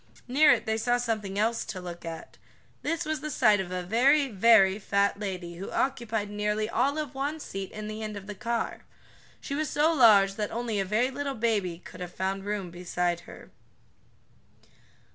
Near 0.27 0.49
it 0.51 0.65
they 0.65 0.77
saw 0.79 0.97
something 0.97 1.37
else 1.37 1.63
to 1.65 1.79
look 1.79 2.03
at. 2.05 2.39
This 2.81 3.05
was 3.05 3.19
the 3.21 3.29
sight 3.29 3.59
of 3.59 3.69
a 3.71 3.83
very, 3.83 4.29
very 4.29 4.79
fat 4.79 5.19
lady 5.19 5.57
who 5.57 5.69
occupied 5.69 6.27
nearly 6.31 6.67
all 6.67 6.97
of 6.97 7.13
one 7.13 7.39
seat 7.39 7.71
in 7.71 7.87
the 7.87 8.01
end 8.01 8.17
of 8.17 8.25
the 8.25 8.33
car. 8.33 8.79
She 9.39 9.53
was 9.53 9.69
so 9.69 9.93
large 9.93 10.37
that 10.37 10.49
only 10.49 10.79
a 10.79 10.85
very 10.85 11.11
little 11.11 11.35
baby 11.35 11.77
could 11.77 11.99
have 11.99 12.11
found 12.15 12.45
room 12.45 12.71
beside 12.71 13.19
her. 13.29 13.51